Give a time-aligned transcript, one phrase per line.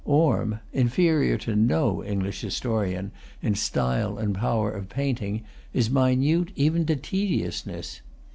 [0.03, 3.11] Orme, inferior to no English historian
[3.43, 5.43] in style and power of painting,
[5.73, 8.01] is minute even to tediousness.